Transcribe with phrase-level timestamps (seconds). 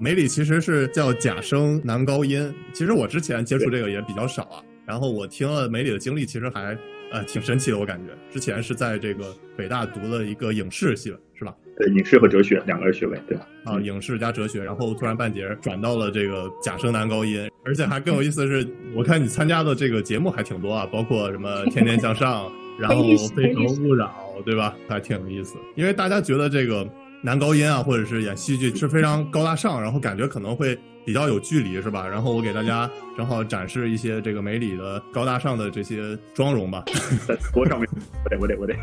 [0.00, 4.62] 梅里其实是叫假声男高音，其实我之前接触这个也比较少啊。
[4.86, 6.74] 然后我听了梅里的经历，其实还
[7.12, 8.16] 呃挺神奇的，我感觉。
[8.30, 11.54] 之前是在这个北大读了一个影视系，是吧？
[11.78, 13.46] 对，影视和哲学两个学位，对吧？
[13.64, 22.46] 啊，影视加哲学，然后突然半截转到了这个假声男高音，而且还更有意思的是，我看你参加的这个节目还挺多啊，包括什么《天天向上》，
[22.80, 23.04] 然后
[23.34, 24.10] 《非诚勿扰》，
[24.44, 24.74] 对吧？
[24.88, 26.88] 还挺有意思，因为大家觉得这个
[27.26, 30.78] 男高音啊，或者是演戏剧是非常高大上，然后感觉可能会。
[31.04, 32.04] 比较有距离是吧？
[32.04, 36.82] 然后我给大家正好展示一些这个梅里的高大上的这些妆容吧。
[37.28, 37.88] 在桌上面，
[38.24, 38.74] 我得我得我得。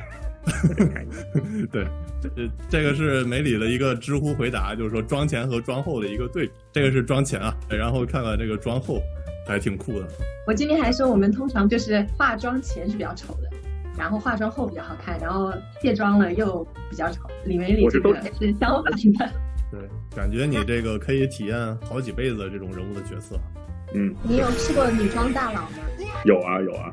[1.69, 1.85] 对，
[2.21, 6.53] 这这个是梅里的一个知乎回答，就是说妆前和妆后的一个对比。
[6.71, 9.01] 这个是妆前啊，然后看看这个妆后，
[9.45, 10.07] 还挺酷的。
[10.47, 13.49] 我今天还说，我们通常就是化妆前是比较丑的，
[13.97, 17.21] 然后化妆后比较好看，然后卸妆了又比较丑。
[17.45, 19.31] 李梅里这个是相反的。
[19.71, 19.81] 对，
[20.15, 23.39] 感觉你这个可以体验好几辈子这种人物的角色。
[23.95, 25.77] 嗯，你有试过女装大佬吗？
[26.25, 26.91] 有啊有啊。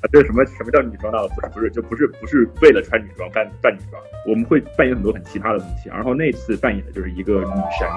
[0.00, 0.44] 啊， 这是什么？
[0.46, 1.28] 什么叫女装大佬？
[1.28, 4.00] 不是不是，就不是不是为了穿女装扮扮女装。
[4.26, 5.88] 我们会扮演很多很奇葩的东西。
[5.88, 7.44] 然后那次扮演的就是一个女
[7.78, 7.88] 神，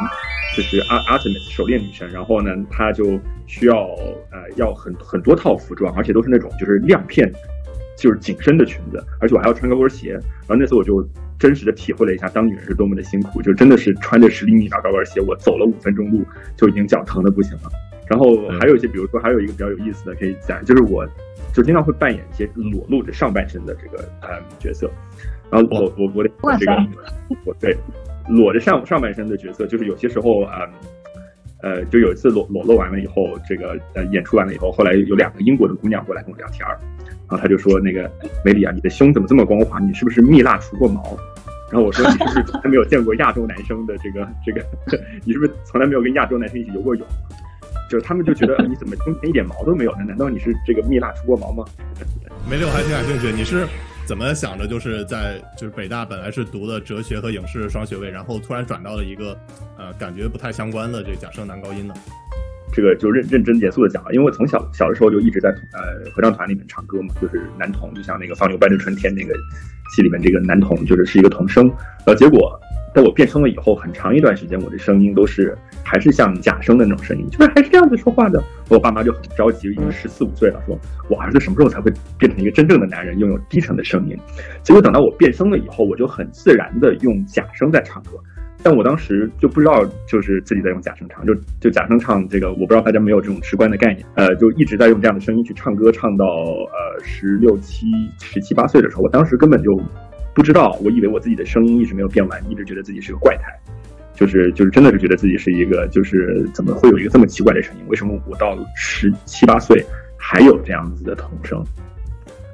[0.58, 2.12] 就是阿阿特米斯手链女神。
[2.12, 3.88] 然后呢，她就需要
[4.32, 7.32] 呃要很很多套服装，而且都是那种就是亮片，
[8.00, 10.14] 就是紧身的裙子，而且我还要穿高跟鞋。
[10.14, 11.08] 然后那次我就。
[11.40, 16.22] 真实的体会了一下当女人是多么的辛苦，就真的是穿着十厘米的高跟鞋，我走了五分钟路
[16.58, 17.72] 就已经脚疼的不行了。
[18.10, 21.08] 然后还有一些，比如说还有一个比较有意思的可以讲，就是我
[21.54, 24.92] 就经常会扮演一些裸露着上半身的这个呃角色。
[25.50, 26.74] 然后我我我得这个
[27.46, 27.74] 我对
[28.28, 30.68] 裸着上上半身的角色，就是有些时候啊
[31.62, 36.78] 呃，就有一次裸裸露完了以后，这个呃演出完了以后，后来有两个英国的姑娘过来跟我聊天儿。
[37.30, 38.12] 然后他就说：“那个
[38.44, 39.80] 梅里啊，你的胸怎么这么光滑？
[39.80, 41.16] 你是不是蜜蜡除过毛？”
[41.72, 44.66] 然后我说：“你是不是从来没有见过亚洲男生的这个这个？
[45.24, 47.06] 你是不是从来没有跟亚洲男生一起游过泳？”
[47.90, 50.04] 就是他们就觉得你怎么胸前一点毛都没有呢？
[50.08, 51.66] 难道你是这个蜜蜡除过毛吗？
[52.50, 53.68] 梅里，我还挺感兴趣，你是
[54.06, 59.38] 怎么想着就是在就是北大本来是读的哲学和影视双学位，然后突然转到了一个
[59.78, 61.94] 呃感觉不太相关的这假声男高音呢？
[62.80, 69.34] 这个就认认真严肃的讲了，因为我从小小的时候就一直在呃合唱团里面唱歌嘛，就是男童，就像那个放牛班的春天那个
[69.94, 71.70] 戏里面这个男童，就是是一个童声。
[72.06, 72.58] 呃，结果
[72.96, 75.54] 在我变声了以后，很长一段时间我的声音都是
[75.84, 78.42] 还是像假声的那种声音，就是还是这样子说话的。
[78.70, 80.80] 我爸妈就很着急，已经十四五岁了，说
[81.10, 84.18] 我儿子什么时候才会变成一个真正的男人，拥有低沉的声音？
[84.64, 88.12] 结果等到我变声了以后，我就很自然的用假声在唱歌。
[88.62, 97.88] 但我当时就不知道，就是自己在用假声唱，就就假声唱这个，我不知道大家没有这种直观的概念，呃，就一直在用这样的声音去唱歌，唱到呃十六七、
[98.22, 99.80] 十七八岁的时候，我当时根本就
[100.34, 103.44] 不知道，我以为我自己的声音一直没有变完，一直觉得自己是个怪胎，
[104.14, 107.84] 就是就是真的是觉得自己是一个，就是怎么会有一个这么奇怪的声音？
[107.88, 109.82] 为什么我到十七八岁
[110.18, 111.64] 还有这样子的童声？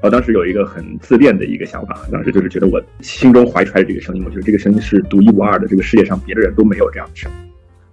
[0.06, 7.38] 我当时有一个很自恋的一个想法，当时就是觉得我心中怀揣的这个声音，我觉得这个声音是独一无二的，这个世界上别的人都没有这样的声音。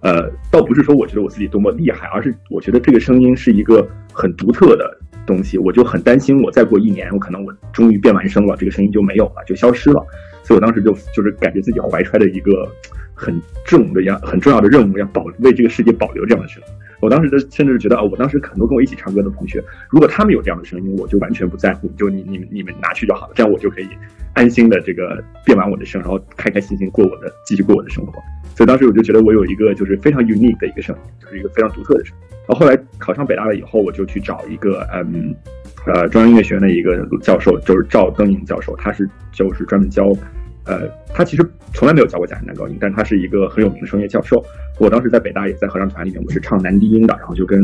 [0.01, 10.05] 呃，倒不是说我觉得我自己多么厉害，而是我觉得这个声音是一个很独特的东西，我就很担心我再过一年，我可能我终于变完声了，这个声音就没有了，就消失了。
[10.43, 12.69] 所以我当时就就是感觉自己怀揣的一个
[13.15, 16.69] 很重的样很重要的任务，要保为这个世界保留这样的声音。
[17.03, 23.89] 我当时就甚至觉得啊，我当时很多跟我一起唱歌的同学，如果他们有这样的声音，我就完全不在乎，就你你们你们拿去就好了，这样我就可以
[24.33, 28.13] 安心的这个变完我的声，然后开开心心过我的继续过我的生活。
[28.55, 32.27] 所以当时我就觉得我有一个就是非常 unique 的一个声音，就是一个非常独特的声音。
[32.47, 35.35] 然后后来考上北大了以后，我就去找一个嗯
[35.85, 40.03] 呃中央音乐学院的一个教授，就是赵登颖教授，他是就是专门教。
[40.65, 44.43] 呃，他其实从来没有教过假声男高音，但他是一个很有名的声乐教授。
[44.79, 47.59] 我当时在北大也在合唱团里面，我是唱男低音的，然后就跟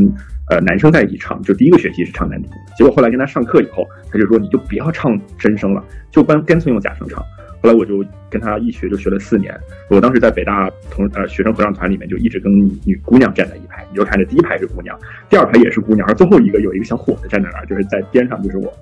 [0.50, 2.54] 呃男生在一起唱，就第一个学期是唱男低音。
[2.78, 7.20] 结果后来跟他上课以后，他就说你就不要唱真声了，就干干脆用假声唱。
[7.62, 9.58] 后来我就跟他一学就学了四年。
[9.90, 12.52] 我当时在北大同呃学生合唱团里面就一直跟
[12.85, 14.97] 女姑娘站在一排，你就看着第一排是姑娘，
[15.29, 18.73] 第二排也是姑娘，而最后一个有一个小伙子站在那儿，就是在边上就是我，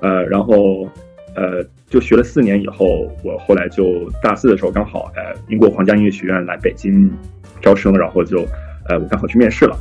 [0.00, 0.88] 呃，然后。
[1.36, 7.12] 呃，就学了四年以后，我后来就大四的时候刚好，呃，英国皇家音乐学院来北京
[7.60, 8.38] 招生，然后就，
[8.88, 9.78] 呃，我刚好去面试了，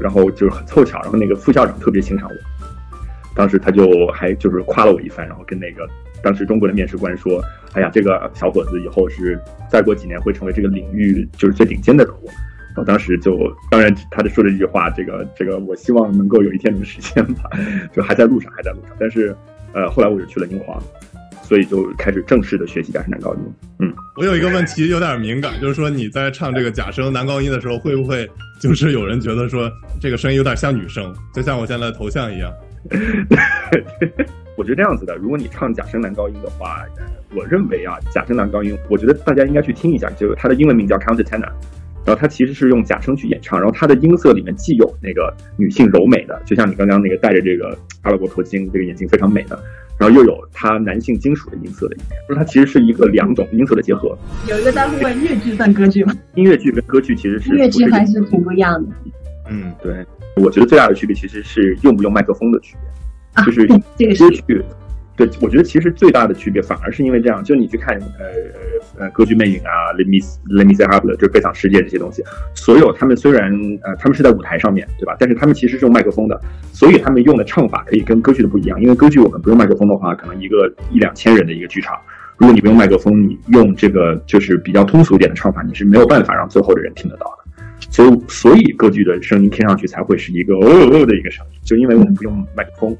[0.00, 2.34] 然后就是很凑巧，然后那个副校长特别欣赏我，
[3.36, 5.88] 当时他就还就是夸了我一番，然后跟那个
[6.22, 7.40] 当时中国的面试官说，
[7.72, 12.28] 哎呀，这个小伙子以后是再过几年会成为这个领域就是最顶尖的人物。
[12.76, 13.36] 我当时就，
[13.70, 17.50] 当然他就说了一句话，这个这个，我希望能够有一天能实现吧，
[17.92, 18.96] 就还在路上，还在路上。
[18.98, 19.36] 但是，
[19.74, 20.82] 呃，后来我就去了英皇，
[21.42, 23.40] 所以就开始正式的学习假声男高音。
[23.78, 28.28] 嗯，我有一个问题有点敏感，就是说你在唱这个假声男高音的时候，会不会
[28.60, 29.70] 就是有人觉得说
[30.00, 32.52] 这个声音有点像女生，就像我现在头像一样？
[34.56, 36.84] 我觉得这样子的，如果你唱假声男高音的话，
[37.34, 41.50] 我认为啊，假声男高音，我觉得大家应该去听一下，就它的英文名叫 counter tenor。
[42.04, 49.58] 然后它其实是用假声去演唱，然后它的音色里面既有那个女性柔美的，就像你刚刚那个戴着这个阿拉伯头巾，这个眼睛非常美的，
[49.98, 54.16] 然后又有它男性金属的音色的一面，就是它其实是一个两种音色的结合。
[54.48, 56.14] 有一个大会问，粤剧算歌剧吗？
[56.34, 58.88] 音乐剧跟歌剧其实是乐剧还是挺不一样的。
[59.50, 60.04] 嗯，对，
[60.36, 62.74] 我觉得最大的区别其实是用不用麦克风的区
[63.36, 63.66] 别，就是
[63.98, 64.64] 这个歌剧。
[65.26, 72.24] 对，我觉得其实最大的区别反而是因为这样，就你去看，呃呃，歌剧魅影啊，Let me Let me say h a b 就是悲惨世界这些东西，
[72.54, 73.52] 所有他们虽然
[73.82, 76.40] 呃他们是在舞台上面对吧，但是他们其实是用麦克风的，
[76.72, 81.94] 所以他们用的唱法可以跟歌剧的不一样，因为歌剧我们不用麦克风的话，可能一个一两千人的一个剧场，
[82.38, 92.96] 如果你不用麦克风，你用这个就是比较通俗一点的唱法，你是没有办法让最后的人听得到的，所以所以歌剧的声音听上去才会是一个哦哦的一个声音，就因为我们不用麦克风。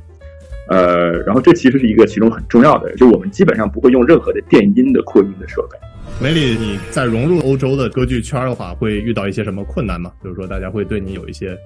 [0.70, 5.76] 呃，然后这其实是一个其中很重要的，就我们基本上不会用任何的电音的扩音的设备。
[6.22, 10.12] 梅里，你在融入欧洲的歌剧圈的话，会遇到一些什么困难吗？
[10.22, 11.58] 就是说，大家会对你有一些，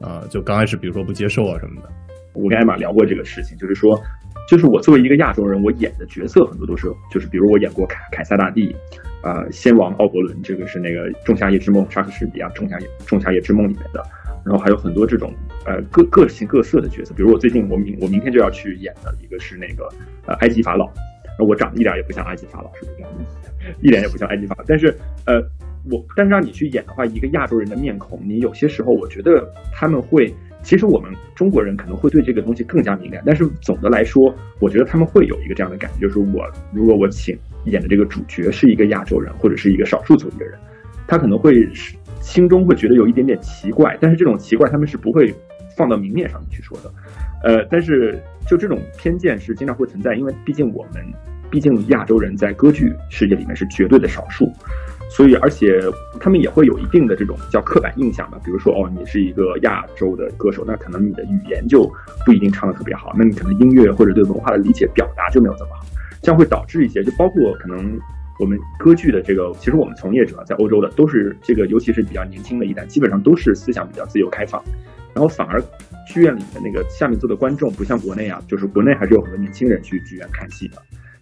[0.00, 1.88] 呃，就刚开始比如说不接受啊什么的。
[2.34, 3.98] 我跟艾玛聊过这个事情，就是说，
[4.46, 8.76] 就是我作为一个亚洲人，我演的角色很多都是，就是比如我演过凯凯撒大帝，
[9.22, 14.04] 啊，先王奥伯伦，这个是那个《仲夏夜之梦》莎士比亚《仲夏夜仲夏夜之梦》里面的。
[14.44, 15.32] 然后还有很多这种
[15.66, 19.88] 呃各各形各色的角色，比如我最近我明我明天就要去演的一个是那个
[20.26, 20.90] 呃埃及法老，
[21.38, 23.04] 我长得一点也不像埃及法老，是不是？
[23.82, 24.64] 一点也不像埃及法老。
[24.66, 24.96] 但是
[25.26, 25.42] 呃
[25.90, 33.22] 我但是让你去演的话，一个亚洲人的面孔，你有些时候我觉得他们会，其实我们中国人可能会对这个东西更加敏感。
[33.24, 40.58] 但是总的来说，我觉得他们会有一个这样的感觉，就是我如果我请演的这个主角是一个亚洲人或者是一个少数族裔的人，
[41.06, 41.94] 他可能会是。
[42.20, 45.34] 心中会觉得有一点点奇怪，但是这种奇怪他们是不会
[45.76, 46.92] 放到明面上去说的，
[47.42, 51.02] 呃，但是就这种偏见是经常会存在，因为毕竟我们，
[51.50, 54.52] 毕竟亚洲人在歌剧世界里面是绝对的少数，
[55.08, 55.80] 所以而且
[56.20, 61.90] 他们也会有一定的这种叫刻板印象吧，比如说哦，你是一个亚洲的歌手，那可能你的语言就
[62.26, 65.86] 不一定唱的特别好，那你可能音乐或者对文化的理解表达就没有这么好，
[66.22, 67.98] 这样会导致一些，就包括可能。
[68.40, 74.62] 我们歌剧的这个，其实我们从业者在欧洲的都是这个，尤其是比较年轻的一代，基本上都是思想比较自由开放。
[75.14, 75.62] 然后反而
[76.08, 80.76] 剧院里的那个下面坐的观众不像国内啊，就是国内还是有很多年轻人去剧院看戏的。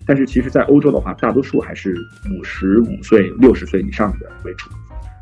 [0.06, 1.94] 但是其实，在欧洲的话，大多数还是
[2.30, 4.70] 五十五岁、六十岁以上的为主。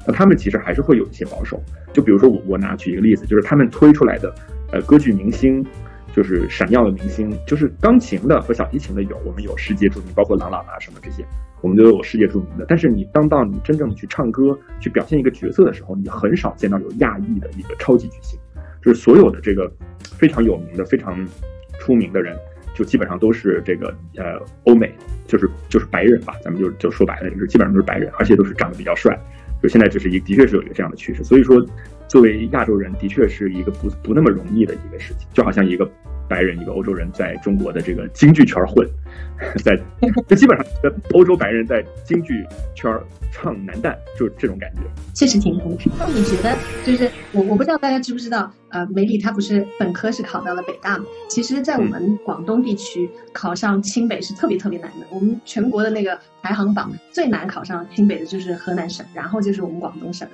[0.07, 1.61] 那他们其实还是会有一些保守。
[1.93, 4.33] 就比如说我我拿举一个例子，就是他们推出来的
[4.71, 5.65] 呃歌剧明星，
[6.17, 11.23] 就是闪耀的明星，就是钢琴的和小提琴的有，我们有世界著名，包括郎朗啊什么这些。
[11.61, 18.39] 我们都有世界著名的，但是你当到你真正去唱歌、去表现一个角色的时候，你很少见到有亚裔的一个超级巨星，
[18.83, 19.71] 就是所有的这个
[20.03, 21.23] 非常有名的、非常
[21.79, 22.35] 出名的人，
[22.75, 24.91] 就基本上都是这个呃欧美，
[25.27, 29.19] 就是就是白人吧，咱们就就说白了，就是基本上都是白人，而且都是长得比较帅。
[29.63, 31.57] 就现在就是一的确是有一个这样的趋势，所以说
[32.09, 35.91] 作为亚洲人，的确是一个不不那么容易的一个事情，就好像一个。
[36.29, 38.85] 白人一个欧洲人在中国的这个京剧圈混，
[39.63, 39.81] 在
[40.27, 40.67] 就基本上
[41.13, 42.93] 欧洲白人在京剧圈
[43.31, 44.81] 唱男旦，就是这种感觉，
[45.15, 45.93] 确实挺公平。
[45.97, 46.53] 那你觉得，
[46.85, 51.05] 就是我我不知道大家知不知道，呃，梅里他不是本科是考到了北大嘛？
[51.29, 55.07] 其实，在我们广东地区考上清北是特别特别难的。
[55.11, 60.27] 我们全国的那个排行榜最难考上清北的就是河南省，然后就是我们广东省。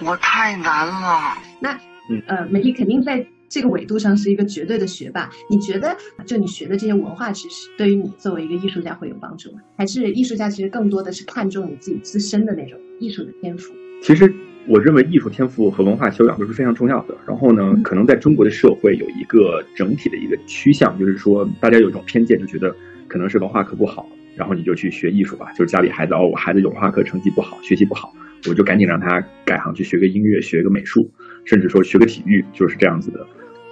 [0.00, 1.38] 我太难了。
[1.60, 1.78] 那
[2.26, 3.26] 呃，美丽肯定在。
[3.46, 5.96] 这个维度上是一个绝对的学霸，你觉得
[6.26, 9.60] 就你学的这些文化知识，对于你作为一个艺术家会有帮助吗？
[9.76, 13.72] 还是艺术家其实更多的是看重你自己自身的那种艺术的天赋？
[14.02, 14.34] 其实
[14.66, 17.16] 我认为艺术天赋和文化修养都是非常重要的。
[17.28, 22.74] 然后呢，可能在中国的社会有一个整体的一个趋向，就是说大家有一种偏见，就觉得
[23.06, 25.52] 可能是文化课不好，然后你就去学艺术吧。
[25.52, 28.12] 就是家里孩子哦，我孩子有文化课成绩不好，学习不好，
[28.48, 31.10] 我就赶紧让他改行去学个音乐，学个美术，
[31.44, 33.26] 甚至说学个体育，就是这样子的。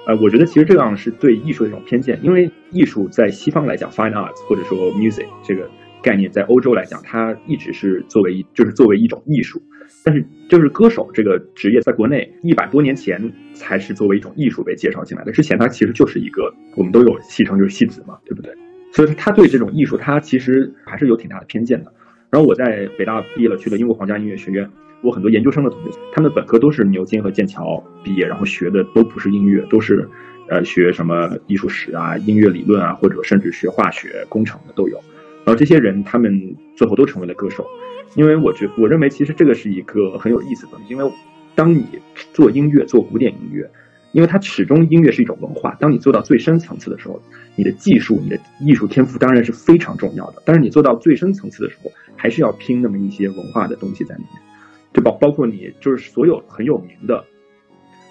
[0.07, 5.71] 呃，我觉得其实这样是对艺术的一种偏见，因为艺术在西方来讲，fine arts 或者说 music 这个
[6.03, 9.63] 概念，在欧洲来讲，它一直是作为一就是作为一种艺术，
[10.05, 18.53] 但是就是歌手这个职业，在国内一百多年前才是作为一种艺术被介绍进来的，之前它其实就是一个我们都有戏称就是戏子嘛，对不对？
[18.93, 21.93] 所以他对这种艺术，他其实还是有挺大的偏见的。
[22.31, 24.71] 然后我在北大毕业了，去了英国皇家音乐学院。
[25.03, 30.09] 我很多研究生的同学，他们本科都是牛津和剑桥毕业，然后学的都不是音乐，都是
[30.49, 34.97] 呃学什么艺术史啊、音乐理论啊，或者甚至学化学、工程的都有。
[35.45, 37.67] 然后这些人他们最后都成为了歌手，
[38.15, 41.13] 因为我觉我认为其实这个是一个很有意思的东西，因为
[41.55, 41.85] 当你
[42.33, 43.69] 做音乐、做古典音乐。
[44.13, 47.21] 因为它始终音乐是一种文化，当你做到最深层次的时候，
[47.57, 50.43] 你的技术、你的艺术天赋当然是非常重要的。
[50.45, 54.43] 但是你做到最深层次的时候，还是要拼那么一些文化的东西在里面，
[54.93, 57.25] 就包包括你就是所有很有名的，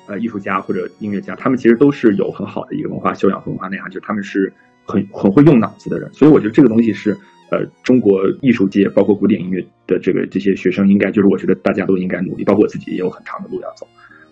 [0.07, 4.51] 呃，艺术家或者音乐家，他们其实都是有很好的一个文化修养和、文化内涵，就是他们是
[4.83, 6.11] 很很会用脑子的人。
[6.13, 7.15] 所以我觉得这个东西是
[7.51, 13.85] 呃，中国艺术界包括古典音乐的这个这些学生应该就是我觉得大家都应该努力，包括我自己也有很长的路要走。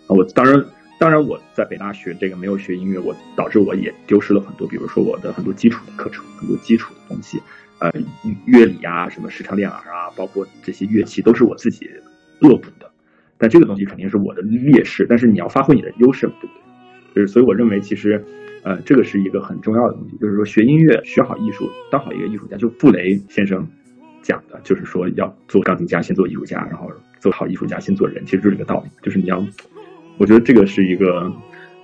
[0.07, 0.65] 啊，我当然。
[0.99, 7.41] 当然，我在北大学这个没有学音乐，我导致我也丢失了很多，比如说我的很多基础的课程，很多基础的东西，
[7.79, 7.89] 呃，
[8.45, 11.89] 乐理啊，什么视唱练耳啊，包括这些乐器都是我自己
[12.41, 12.91] 恶补的。
[13.37, 16.53] 但这个东西肯定是我的劣势，但是你要发挥你的优势，对不
[17.13, 17.15] 对？
[17.15, 18.21] 就是所以我认为其实，
[18.63, 23.65] 呃，这个是一个很重要的东西，就是说学音乐学好艺术，当好一个艺术家，就布雷先生
[24.21, 26.91] 讲的，就是说要做钢琴家先做艺术家，然后
[27.21, 29.41] 做好艺术家先做人，其实就是这个道理，就是你要。
[30.19, 31.31] 我觉得这个是一个，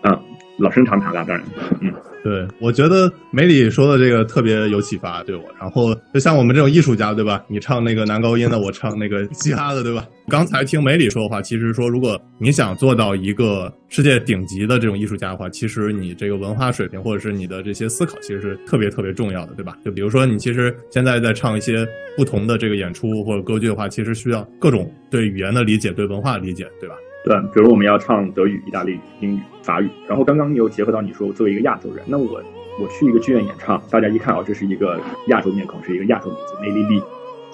[0.04, 0.20] 嗯，
[0.60, 1.44] 老生常谈了，当然，
[1.80, 1.92] 嗯，
[2.24, 5.44] 对，我觉得梅里说的这个特别有启发，对我。
[5.60, 7.44] 然后就像我们这种艺术家，对吧？
[7.48, 10.06] 你唱那个男高音的，我唱那个 嘻哈的，对吧？
[10.28, 19.78] 刚才听梅里说的话，其实说，如果你想做到一个世界顶级的这种艺术家的话，其实你这个文化水平或者是你的这些思考，其实是特别特别重要的，对吧？
[19.86, 21.88] 就比如说你其实现在在唱一些
[22.18, 26.96] 不同的这个演出或者歌剧的话，其实需要各种对语言的理解，对文化的理解，对吧？
[27.26, 32.40] 对，比如我们要唱德语、意大利语、英语、法语，然后刚刚又结合到你说，我作为一个亚洲人，那我
[32.80, 37.02] 我去一个剧院演唱，大家一看哦，这是一个亚洲面孔，是一个亚洲名字，美丽丽，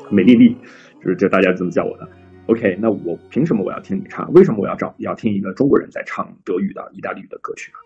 [0.09, 0.57] 美丽丽，
[1.01, 2.05] 就是这大家这么叫我的。
[2.47, 4.29] OK，那我凭什么我要听你唱？
[4.33, 7.79] 为什么我要找要听一个中国人在唱德语的、意大利语的歌曲啊？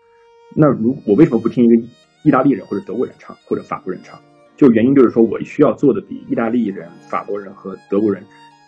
[0.56, 1.80] 那如我为什么不听一个
[2.24, 4.18] 意大利人或者德国人唱，或者法国人唱？
[4.56, 8.24] 就原因就是说我需要做的比意大利人、法国人和德国人，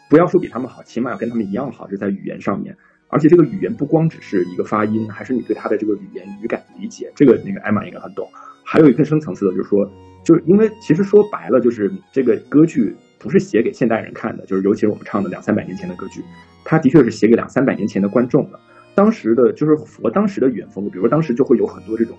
[0.09, 2.77] 不要说比他们好，起码要跟他们一样好，就在语言上面。
[3.09, 7.11] 而且这个语言不光只是一个发音，还是你对它的这个语言语感理解。
[7.15, 8.29] 这个那个艾玛应该很懂。
[8.65, 9.91] 还有一个更深层次的，就是说，
[10.23, 16.23] 就是因为其实说白了，就是这个歌剧不是写给现代人看的，就是尤其是我们唱的两三百年前的歌剧，
[16.65, 18.61] 它的确是写给两三百年前的观众的。
[18.95, 22.15] 当时的就是符合当时的语言风格，比如说当时就会有很多这种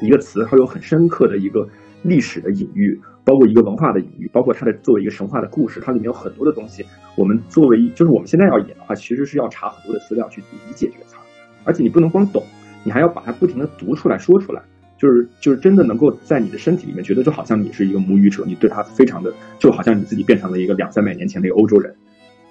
[0.00, 1.68] 一个词，它有很深刻的一个
[2.02, 3.00] 历史的隐喻。
[3.24, 6.82] 包括一个文化的隐喻，包括它的作为一个神话的故事，它里面有很多的东西。
[7.14, 11.20] 我们作为就是我们现在要演的话，其实是要查很多的资料去理解这个词儿，
[11.64, 12.42] 而且你不能光懂，
[12.84, 14.62] 你还要把它不停的读出来说出来，
[14.96, 21.94] 就是就是真的能够在你的身体里面觉得就好像你是一个母语者，你对它非常的就好像你自己变成了一个两三百年前的一个欧洲人。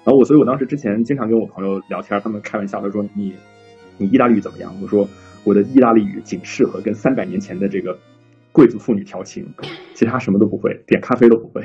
[0.04, 3.34] 然后我所以我当时之前经常跟我朋友聊天，他们开玩笑的说你
[3.96, 4.72] 你意大利语怎么样？
[4.80, 5.08] 我说
[5.44, 7.98] 我的意大利语仅适合跟三百年前的这个。
[8.50, 9.46] 贵族妇女调情，
[9.94, 11.62] 其他什么都不会，点咖啡都不会。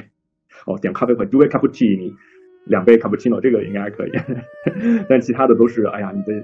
[0.68, 2.13] 哦，点咖啡会，do a cappuccino，
[2.65, 4.12] 两杯 cappuccino，这个应该还可以。
[5.10, 6.44] 但其他的都是，哎呀，你的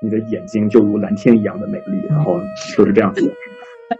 [0.00, 2.40] 你的眼睛就如蓝天一样的美丽，然后
[2.74, 3.30] 就是这样子。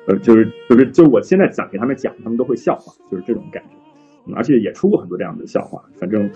[0.07, 4.33] 呃，就是就是就我现在讲给他们讲，他们都会笑话，就是这种感觉。
[4.35, 5.85] 而且也出过很多这样的笑话。
[5.99, 6.31] 反正，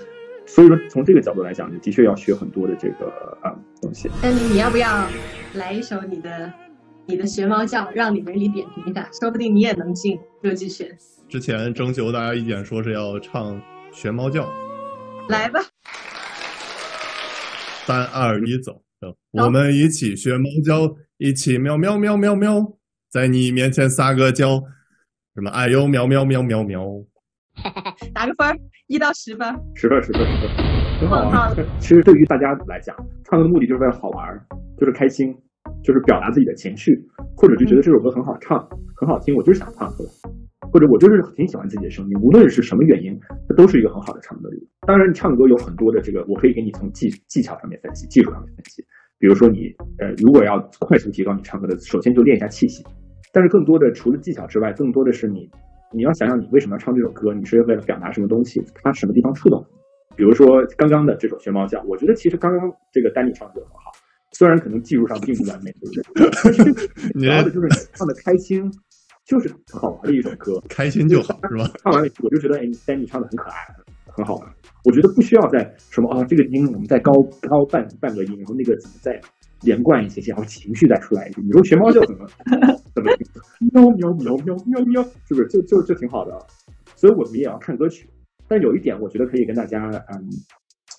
[0.49, 3.07] 所以说从这个角度来讲，你的确要学很多的这个
[3.43, 4.11] 啊东西。
[4.23, 5.07] 那你要不要
[5.55, 6.53] 来一首你的？
[7.11, 10.95] 你的学猫叫，让你梅里点评一下，说不定你也能进热剧选。
[11.27, 13.59] 之前征求大家意见，说是要唱
[13.91, 14.47] 学猫叫，
[15.27, 15.59] 来吧。
[17.87, 18.83] 三二一，走，
[19.31, 22.75] 我们一起学猫叫，一起喵喵喵喵喵，
[23.11, 24.63] 在你面前撒个娇，
[25.35, 26.85] 什么哎呦喵喵喵喵喵。
[28.15, 29.49] 打个分，一到十分。
[29.75, 31.55] 十分，十分，十分，很好。
[31.79, 34.41] 其实对于大家来讲，唱歌的目的就是为了好玩，
[34.79, 35.37] 就是开心。
[35.85, 36.99] 就是表达自己的情绪，
[37.37, 38.59] 或者就觉得这首歌很好唱，
[38.97, 40.09] 很好听，我就是想唱出来，
[40.73, 44.67] 或者我就是挺喜欢自己的声音，无论是什么原因，这都是一个很好的唱歌的理由。
[44.87, 48.83] 当然，你唱歌有很多的这个，我可以给你从技技巧上面分析，技术上面分析。
[49.19, 52.83] 比如说你呃，如果要快速提高你唱歌的，首先就练一下气息。
[53.31, 55.51] 但是更多的除了技巧之外，更多的是你
[55.93, 59.65] 你要想想你为什么要唱这首歌，你是为了表达什么东西，它什么地方触动？
[60.17, 63.93] 比如说刚刚的这首《学猫叫》，我觉得其实刚刚这个丹尼唱的很好。
[64.33, 66.31] 虽然可能技术上并不完美，对不对？
[66.45, 66.63] 但是
[67.13, 68.63] 主要的就是唱的开心，
[69.25, 71.71] 就是好玩的一首歌，开心就好，是吧？
[71.83, 73.57] 唱完了我就觉得，哎，Danny 唱的很可爱，
[74.07, 74.49] 很好玩。
[74.85, 77.13] 我觉得不需要再什么啊，这个音我们再高
[77.49, 79.19] 高半半个音，然后那个怎么再
[79.63, 81.41] 连贯一些些，然后情绪再出来一些。
[81.41, 82.27] 你说学猫叫怎么
[82.99, 83.17] 怎么
[83.73, 86.39] 喵喵喵喵喵喵，是不是就就就挺好的？
[86.97, 88.09] 所以我们也要看歌曲。
[88.49, 89.79] 但有一点，我觉得可以跟大家
[90.13, 90.29] 嗯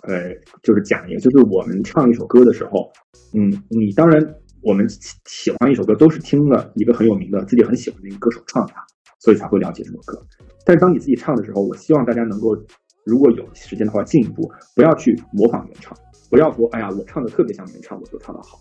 [0.03, 2.89] 呃，就是讲一个，就是我们唱一首歌的时候，
[3.33, 4.21] 嗯，你当然
[4.61, 4.87] 我们
[5.25, 8.73] 喜欢一首歌，都是听了一个很有名的、自己很喜欢的一个歌手唱的，
[9.19, 10.21] 所以才会了解这首歌。
[10.63, 12.55] 但是当你自己唱的时候，我希望大家能够，
[13.03, 15.97] 如果有时间的话，进一步不要去模仿原唱，
[16.29, 18.59] 不要说哎呀，我唱的特别像原唱，我就唱的好，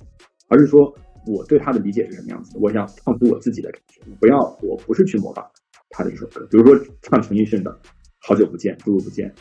[0.49, 0.93] 而是说
[1.29, 4.01] 我对他的理解是什么样子的，我想唱出我自己的感觉。
[4.21, 5.45] 不要，我不是去模仿
[5.91, 7.71] 他的这首歌，比如说唱陈奕迅的
[8.21, 9.33] 《好久不见，不如不见》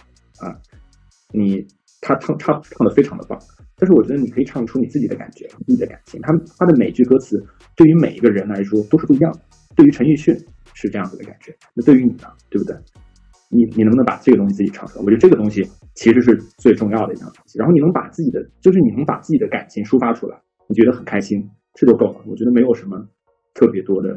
[0.45, 0.55] 啊，
[1.33, 1.65] 你
[2.01, 3.39] 他唱唱唱的非常的棒，
[3.75, 6.19] 但是我觉得你可以唱出你自己的感觉、自己的感情。
[6.21, 7.37] 他他的每句歌词
[7.75, 9.39] 对于每一个人来说都是不一样的。
[9.75, 10.35] 对于陈奕迅
[10.73, 12.75] 是这样子的感觉，那对于你呢，对不对？
[13.49, 15.05] 你你能不能把这个东西自己唱出来？
[15.05, 15.63] 我觉得这个东西
[15.95, 17.57] 其实是最重要的一样东西。
[17.57, 20.35] 然后你能把自己的，就是你能把自己的感情抒发出来，
[20.67, 21.39] 你觉得很开心，
[21.77, 22.21] 这就够了。
[22.25, 23.07] 我觉得没有什么
[23.53, 24.09] 特别多的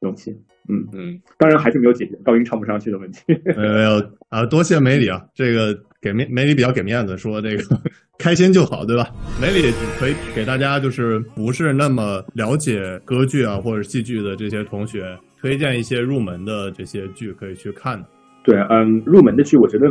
[0.00, 0.30] 东西。
[0.70, 3.22] 嗯嗯，当然还是没有解决高音唱不上去的问题。
[3.56, 7.62] 没有没有啊，多谢梅里啊，这个给梅梅里比较给面子，说这个
[8.20, 9.08] 开心就好，对吧？
[9.40, 18.06] 梅里可以给大家就是不是那么了解歌剧啊或者戏剧的这些同学推荐一些入门的这些剧可以去看的。
[18.44, 19.86] 对，嗯，入门的剧，我觉得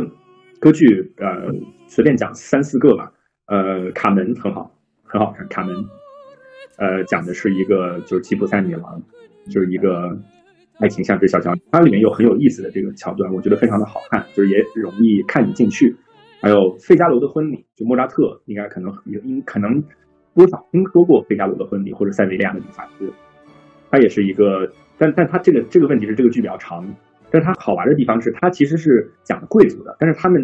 [0.60, 1.52] 歌剧，呃，
[1.88, 3.10] 随便讲三四个吧。
[3.46, 4.70] 呃，卡门很好，
[5.02, 5.48] 很好看。
[5.48, 5.74] 卡门，
[6.78, 9.02] 呃，讲的是一个就是吉普赛女郎，
[9.50, 10.16] 就是一个
[10.80, 15.96] 爱情像只小强，它里面有很有意思的这个桥段，我觉得非常的好看，就是也容易看你进去。
[16.40, 19.82] 还有《费加罗的婚礼》，就莫扎特应该可能有应可能
[20.34, 23.12] 多少听说过《费加罗的婚礼》或者塞维利亚的理发师，
[23.90, 26.86] 它也是一个，但但它这个这个问题是这个剧比较长。
[27.30, 30.40] 但是它好玩的地方是，它其实是讲贵族的，但是他们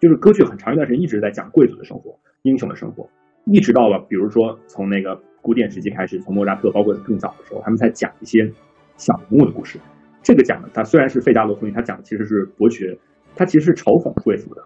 [0.00, 3.10] 就是歌剧很长一段时间一直在讲贵族的生活、英雄的生活，
[3.44, 8.50] 一直到了比如说从那个古典时期开始，从莫扎特，包括更早的时候，他们在讲一些
[8.96, 9.78] 小人物的故事。
[10.22, 12.96] 这个讲的，它虽然是费加罗婚姻，它讲的其实是伯爵，
[13.36, 14.62] 它其实是嘲讽贵族的，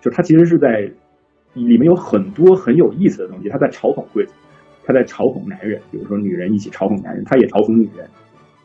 [0.00, 0.90] 就它其实是在
[1.54, 4.32] 里面有很多很有意思的东西，他在嘲讽贵族，
[4.84, 8.04] 他在嘲讽男人，比如说女人一起嘲讽男人，他也嘲讽女人，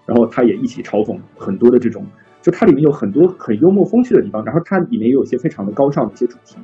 [0.07, 2.03] 然后他也一起嘲讽很多的这种。
[2.41, 6.57] 就它里面有很多很幽默风趣的地方，然后它里面也有一些非常的高尚的一些主题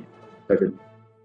[0.46, 0.74] 在这里，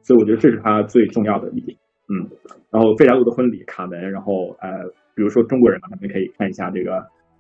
[0.02, 1.78] 所以我觉得这是它最重要的一点。
[2.08, 2.30] 嗯，
[2.72, 4.70] 然后费加罗的婚礼、卡门，然后呃，
[5.16, 6.98] 比如说中国人嘛，他们可以看一下这个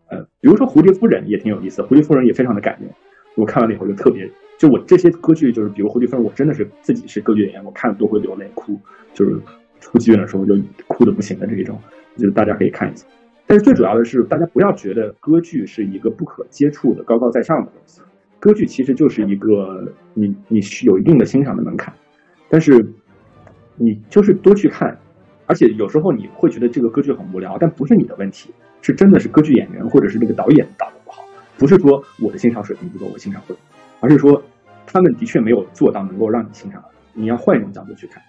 [0.10, 2.90] 呃，比如说蝴蝶夫人也挺有意思，蝴蝶夫人也非常的感人。
[3.36, 8.80] 我看完了以后就特别，就我这些歌剧就是比如蝴蝶夫人，我真的是自己是歌剧演员，我看了都会流泪哭，
[9.14, 9.38] 就是
[9.82, 10.56] 出剧院的时候就
[10.88, 11.78] 哭的不行的这一种，
[12.16, 13.06] 就是大家可以看一下。
[13.46, 18.02] 但是最主要的是，大家不要觉得歌剧是一个不可接触的、高高在上的东西。
[18.40, 21.94] 歌剧其实就是一个你你是有一定的欣赏的门槛，
[22.48, 22.74] 但是
[23.78, 24.98] 你就是多去看，
[25.46, 31.24] 而且有时候你会觉得这个歌剧很无聊，但不是你的问题，是真的是歌剧演员或者是这个导演导的不好，
[31.58, 33.60] 不是说我的欣赏水平不够，我欣赏不了，
[34.00, 34.42] 而是说
[34.86, 36.84] 他们的确没有做到能够让你欣赏。
[37.14, 38.22] 你要换一种角度去看，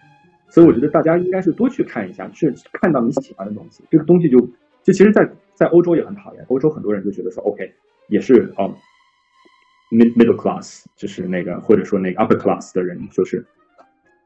[0.48, 4.38] 所以我觉得大家应该是多去看一下，是看到你喜欢的东西，这个东西就。
[4.86, 6.44] 就其实，在在欧洲也很讨厌。
[6.46, 7.68] 欧洲很多人就觉得说，OK，
[8.08, 8.72] 也是哦
[9.90, 13.44] ，mid middle class，就是那个或者说那个 upper class 的人，就是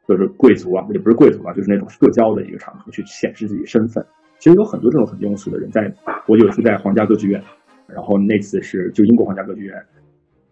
[0.08, 4.04] 就是贵族啊，也不是贵族啊，就是那种社交的一个场合去显示自己身份。
[4.38, 5.80] 其实有很多这种很庸俗的人，在
[6.26, 7.42] 我有一次在皇家歌剧院，
[7.86, 9.74] 然后那次是就英国皇家歌剧院，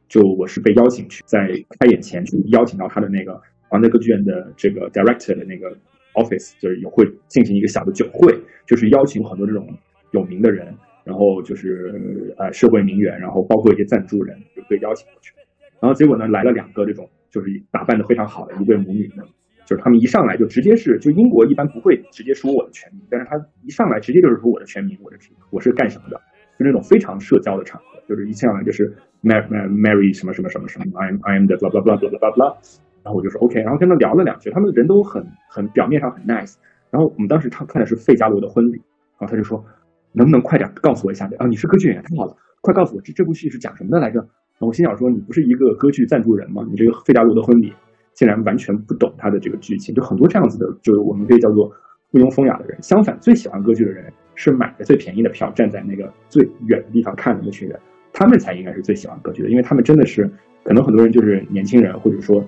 [0.08, 1.38] 就我是被邀请去在
[1.78, 5.70] 开演前去邀请到他的那个皇家歌剧院的这个 director 的那个
[6.14, 8.32] office，就是有会进行一个小的酒会，
[8.66, 9.66] 就是邀请很多这种。
[10.12, 15.34] 有名的人，然后就是呃社会名媛，然后包括一些赞助人就被邀请过去，
[15.82, 19.22] 然后结果呢来了两个这种就是打扮的非常好的一对母女呢，
[19.66, 25.16] 就是他们一上来就直接是就英国一般不会直接说我的全名，但是他一上来直接就是说我的全名，我的
[25.50, 26.16] 我是干什么的，
[26.58, 32.56] 就那种非常社交的场合，就是一上来就是 Mary Mary 什么什么什么什么，I am I am the blah blah blah blah blah blah，
[33.02, 36.56] 然后我就说 OK，然后跟他聊了两句，他们人都很很表面上很 nice，
[36.90, 38.76] 然后我们当时他看的是费加罗的婚礼，
[39.18, 39.64] 然后他就说。
[40.10, 41.28] 能不能快点告诉我一下？
[41.38, 44.26] 啊，你是歌剧演员，太好了，快告诉我这这部戏是讲什么的来着？
[44.66, 46.62] 我心想说，你不是一个歌剧赞助人吗？
[46.68, 47.72] 你这个费加罗的婚礼
[48.12, 51.68] 竟然完全不懂他的这个剧情，就很多这样子的，就是我们可以叫做
[52.10, 52.76] 附庸风雅的人。
[52.82, 57.78] 相反，最喜欢歌剧的人是买的最便宜的票，站在那个最远的地方看的那群人，
[58.12, 60.28] 他们才应该是最喜欢歌剧的，因为他们真的是
[60.64, 62.44] 可能很多人就是年轻人，或者说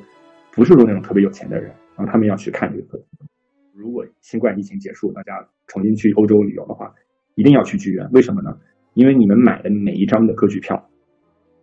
[0.53, 2.99] 不是说那种特别有钱的人，然后他们要去看这个。
[3.75, 5.33] 如果新冠疫情结束，大家
[5.69, 6.93] 重新去欧洲旅游的话。
[7.37, 8.51] 一定要去剧院，为什么呢？
[8.93, 10.90] 因为你们买的每一张的歌剧票，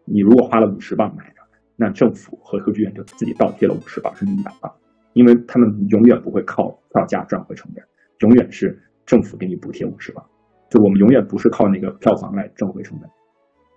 [0.07, 1.41] 你如果花了五十磅买的，
[1.75, 4.73] 那政府和歌剧院就自己倒贴了五十磅，甚至一百磅，
[5.13, 7.83] 因为他们永远不会靠票价赚回成本，
[8.21, 10.25] 永远是政府给你补贴五十磅，
[10.69, 13.09] 就我们永远不是靠那个票房来挣回成本，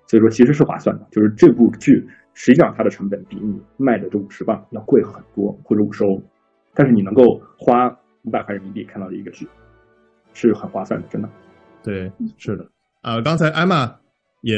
[0.07, 6.23] 所以说其实是划算的，就是这部剧实际上它的成本比你卖的这五十磅要贵很多，或者五十欧，
[6.75, 7.91] 但是你能够花
[8.23, 9.49] 五百块人民币看到的一个剧，
[10.33, 11.29] 是很划算的，真的。
[11.83, 12.71] 对，是的。
[13.03, 13.97] 啊，刚才艾玛
[14.43, 14.57] 也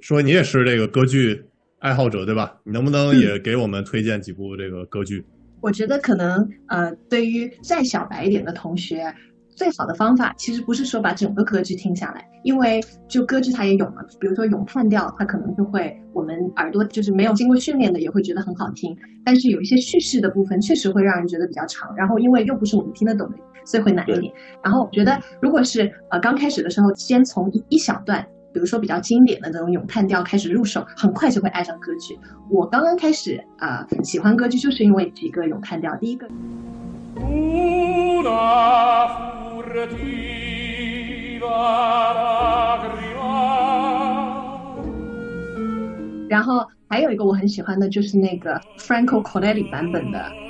[0.00, 1.44] 说你也是这个歌剧
[1.78, 2.58] 爱好者，对吧？
[2.64, 5.24] 你能不能也给我们推荐几部这个歌剧？
[5.60, 9.14] 我觉得可能呃，对于再小白一点的同学。
[9.56, 23.36] 最好的方法其实不是说把整个歌剧听下来，因为就歌剧它也有嘛，比如说咏叹调，它可能就会我们耳朵就是没有经过训练的也会觉得很好听，但是有一些叙事的部分确实会让人觉得比较长，然后因为又不是我们听得懂的，
[23.66, 24.32] 所以会难一点。
[24.64, 32.18] 然后我觉得如果是呃刚开始的时候，先从一一小段，比如说比较经典的那种咏叹调开始入手，很快就会爱上歌剧。
[32.48, 36.26] 我刚刚开始啊喜欢歌剧就是因为几个咏叹调，第一个。
[46.28, 50.49] 然后还有一个我很喜欢的就是那个 Franco Corelli 版本的。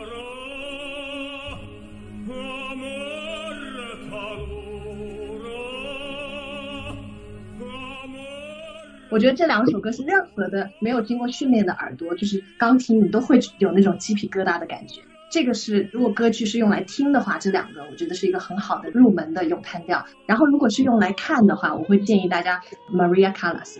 [9.11, 15.01] 我觉得这两首歌是任何的没有经过训练的耳朵，就是刚听你都会有那种鸡皮疙瘩的感觉。
[15.29, 20.05] 这个是，如果歌剧是用来听的话，这两个我觉得是一个很好的入门的咏叹调。
[20.27, 22.61] 然后，如果是用来看的话，我会建议大家
[22.93, 23.79] Maria Callas。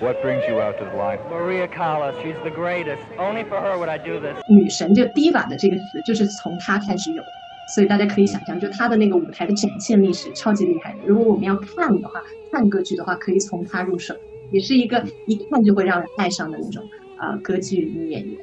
[0.00, 1.18] What brings you out to the line?
[1.30, 3.00] Maria Callas, she's the greatest.
[3.18, 4.36] Only for her would I do this.
[4.48, 7.28] 女神就 diva 的这个词就是从她开始有的，
[7.74, 10.98] 所以大家可以想象，就他的那个舞台的展现力是超级厉害的。
[11.06, 14.14] 如果我们要看的话，看歌剧的话，可以从他入手，
[14.50, 16.82] 也是一个一看就会让人爱上的那种。
[17.16, 18.36] 呃，歌剧女演员，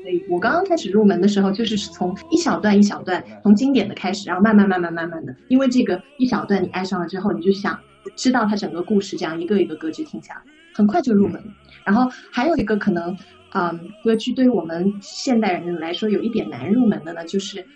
[0.00, 7.76] 所以我刚刚开始入门的时候，就是从一小段一小段，从经典的开始，然后慢慢慢慢慢慢的，因为这个一小段你爱上了之后，你就想
[8.14, 11.42] 知道它整个故事，这样一个一个歌剧听下来，很快就入门。
[11.84, 13.14] 然后还有一个可能，
[13.54, 17.66] 嗯，歌剧对于我们现代人来说有一点难入门的呢，就是，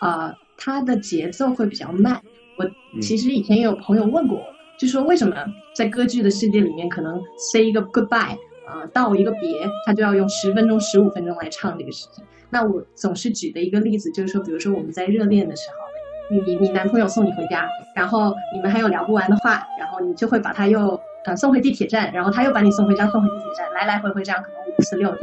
[0.00, 2.20] 呃，它的节奏会比较慢。
[2.56, 2.68] 我
[3.00, 4.44] 其实以前也有朋友问过我，
[4.78, 5.36] 就说为什么
[5.74, 8.36] 在歌剧的世界里面，可能 say 一个 goodbye。
[8.66, 12.24] 啊，道一个别，他就要用十分钟、十五分钟来唱这个事情。
[12.50, 25.20] 那我总是举的一个例子就是说，比如说我们在热恋的时候，你你男朋友送你回家，然后你们还有聊不完的话，然后你就会把他又呃送回地铁站，然后他又把你送回家，送回地铁站，来来回回这样可能五次六次，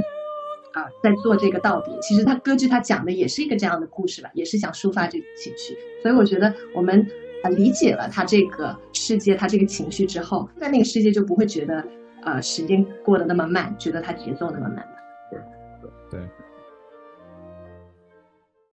[0.73, 1.97] 啊，在做这个道别。
[2.01, 5.77] 其实他歌剧他讲的也是一个这样的故事吧，也是想抒发这种情绪。
[6.01, 7.07] 所以我觉得我们
[7.43, 11.83] 呃理解了他这个世界，他这个情绪之后，在那个世界就不会觉得。
[12.25, 14.87] 呃，时间过得那么慢，觉得他节奏那么慢。
[15.29, 15.37] 对
[16.09, 16.21] 对，